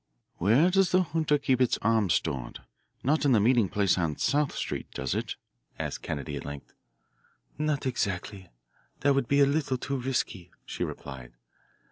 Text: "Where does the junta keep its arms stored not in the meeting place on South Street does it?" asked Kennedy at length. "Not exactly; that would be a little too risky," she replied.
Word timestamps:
"Where 0.39 0.71
does 0.71 0.89
the 0.91 1.03
junta 1.03 1.37
keep 1.37 1.61
its 1.61 1.77
arms 1.83 2.15
stored 2.15 2.61
not 3.03 3.23
in 3.23 3.33
the 3.33 3.39
meeting 3.39 3.69
place 3.69 3.99
on 3.99 4.17
South 4.17 4.55
Street 4.55 4.87
does 4.95 5.13
it?" 5.13 5.35
asked 5.77 6.01
Kennedy 6.01 6.35
at 6.37 6.43
length. 6.43 6.73
"Not 7.59 7.85
exactly; 7.85 8.49
that 9.01 9.13
would 9.13 9.27
be 9.27 9.41
a 9.41 9.45
little 9.45 9.77
too 9.77 9.97
risky," 9.97 10.49
she 10.65 10.83
replied. 10.83 11.33